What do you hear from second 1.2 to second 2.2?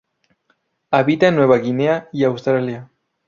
en Nueva Guinea